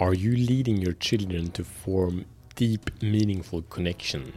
[0.00, 2.24] Are you leading your children to form
[2.56, 4.32] deep, meaningful connection?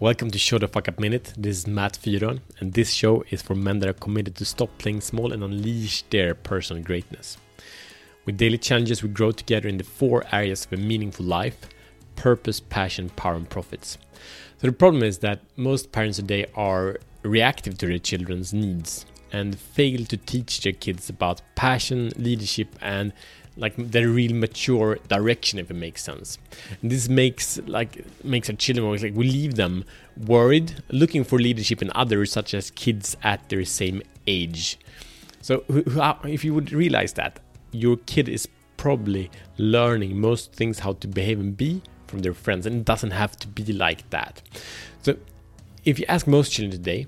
[0.00, 1.32] Welcome to Show the Fuck Up Minute.
[1.38, 4.76] This is Matt Fyron, and this show is for men that are committed to stop
[4.78, 7.36] playing small and unleash their personal greatness.
[8.24, 11.68] With daily challenges, we grow together in the four areas of a meaningful life
[12.16, 13.96] purpose, passion, power, and profits.
[14.58, 19.56] So, the problem is that most parents today are reactive to their children's needs and
[19.56, 23.12] fail to teach their kids about passion, leadership, and
[23.60, 26.38] like the real mature direction if it makes sense.
[26.80, 29.84] And this makes like makes our children like we leave them
[30.26, 34.78] worried looking for leadership in others such as kids at their same age.
[35.42, 37.38] So if you would realize that
[37.70, 42.66] your kid is probably learning most things how to behave and be from their friends
[42.66, 44.42] and it doesn't have to be like that.
[45.02, 45.16] So
[45.84, 47.06] if you ask most children today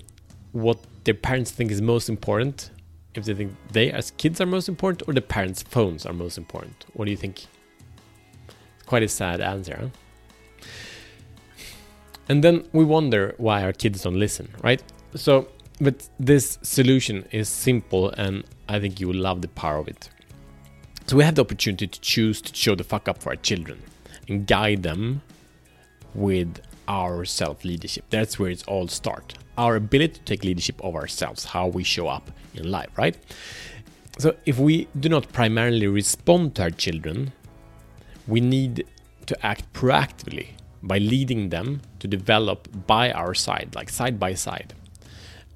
[0.51, 2.69] what their parents think is most important
[3.15, 6.37] if they think they as kids are most important or the parents' phones are most
[6.37, 6.85] important.
[6.93, 7.45] What do you think?
[8.47, 9.77] It's quite a sad answer.
[9.79, 10.67] Huh?
[12.29, 14.81] And then we wonder why our kids don't listen, right?
[15.15, 19.87] So, but this solution is simple and I think you will love the power of
[19.87, 20.09] it.
[21.07, 23.81] So, we have the opportunity to choose to show the fuck up for our children
[24.29, 25.21] and guide them
[26.13, 28.05] with our self leadership.
[28.09, 29.35] That's where it's all start.
[29.57, 33.15] Our ability to take leadership of ourselves, how we show up in life, right?
[34.17, 37.33] So if we do not primarily respond to our children,
[38.27, 38.85] we need
[39.25, 40.49] to act proactively
[40.81, 44.73] by leading them to develop by our side, like side by side.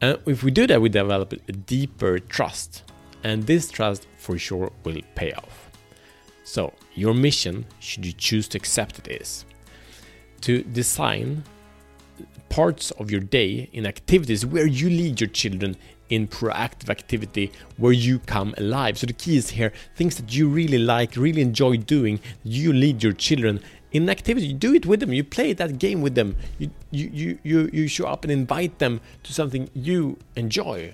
[0.01, 2.83] And if we do that, we develop a deeper trust,
[3.23, 5.69] and this trust for sure will pay off.
[6.43, 9.45] So, your mission, should you choose to accept it, is
[10.41, 11.43] to design
[12.49, 15.75] parts of your day in activities where you lead your children
[16.09, 18.97] in proactive activity where you come alive.
[18.97, 23.03] So the key is here things that you really like, really enjoy doing, you lead
[23.03, 24.47] your children in activity.
[24.47, 27.69] You do it with them, you play that game with them, you you you you,
[27.73, 30.93] you show up and invite them to something you enjoy.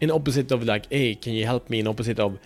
[0.00, 1.78] In opposite of like, hey, can you help me?
[1.78, 2.38] In opposite of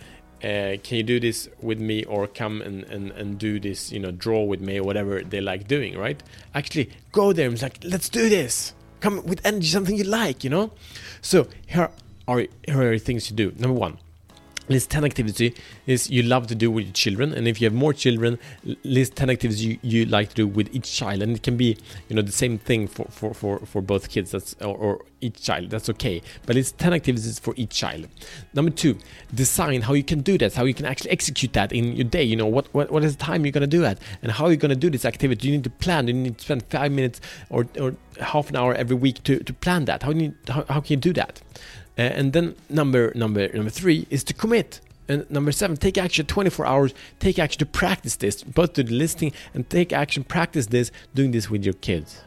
[0.43, 3.99] uh, can you do this with me or come and, and, and do this you
[3.99, 6.21] know draw with me or whatever they like doing right?
[6.53, 8.73] Actually go there and it's like let's do this.
[8.99, 10.71] Come with energy something you like you know?
[11.21, 11.89] So here
[12.27, 13.53] are here are things to do.
[13.57, 13.97] Number one
[14.69, 15.53] list 10 activities
[16.09, 18.37] you love to do with your children and if you have more children
[18.83, 21.77] list 10 activities you, you like to do with each child and it can be
[22.09, 25.41] you know the same thing for for for, for both kids that's or, or each
[25.41, 26.21] child that's okay.
[26.45, 28.07] But it's 10 activities for each child.
[28.53, 28.97] Number two
[29.33, 32.23] design how you can do that how you can actually execute that in your day.
[32.23, 33.99] You know what what, what is the time you're going to do that?
[34.21, 35.47] And how you're going to do this activity?
[35.47, 38.73] You need to plan you need to spend five minutes or, or half an hour
[38.73, 40.03] every week to, to plan that.
[40.03, 41.41] How, you need, how, how can you do that
[41.97, 44.81] uh, and then number number number three is to commit.
[45.09, 46.93] And number seven, take action 24 hours.
[47.19, 51.31] Take action to practice this, both to the listing and take action, practice this, doing
[51.31, 52.21] this with your kids.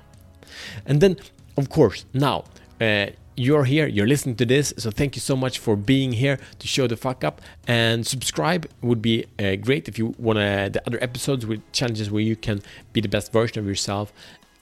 [0.87, 1.19] And then,
[1.59, 2.45] of course, now
[2.81, 6.39] uh, you're here, you're listening to this, so thank you so much for being here
[6.59, 7.41] to show the fuck up.
[7.67, 12.23] And subscribe would be uh, great if you want the other episodes with challenges where
[12.23, 14.13] you can be the best version of yourself.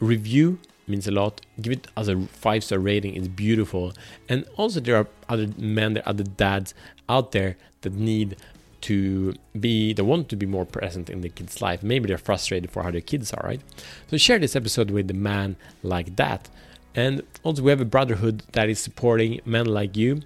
[0.00, 0.58] Review
[0.88, 1.40] means a lot.
[1.60, 3.14] Give it as a five star rating.
[3.14, 3.92] It's beautiful.
[4.28, 6.74] And also, there are other men, there are other dads
[7.08, 8.36] out there that need
[8.80, 11.82] to be they want to be more present in the kids' life.
[11.82, 13.60] Maybe they're frustrated for how their kids are, right?
[14.08, 16.48] So share this episode with a man like that.
[16.94, 20.22] And also, we have a brotherhood that is supporting men like you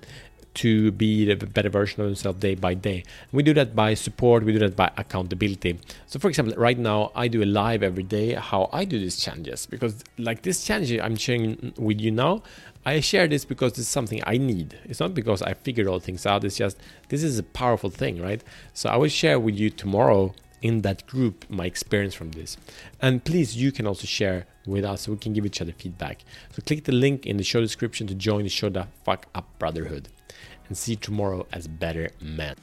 [0.55, 3.05] to be the better version of themselves day by day.
[3.33, 5.79] We do that by support, we do that by accountability.
[6.07, 9.17] So, for example, right now I do a live every day how I do these
[9.17, 12.43] challenges because, like this challenge I'm sharing with you now,
[12.85, 14.79] I share this because it's something I need.
[14.85, 16.77] It's not because I figured all things out, it's just
[17.09, 18.43] this is a powerful thing, right?
[18.75, 22.57] So, I will share with you tomorrow in that group my experience from this.
[23.01, 26.25] And please, you can also share with us so we can give each other feedback.
[26.53, 29.59] So click the link in the show description to join the Show the Fuck Up
[29.59, 30.09] Brotherhood
[30.69, 32.57] and see you tomorrow as better men.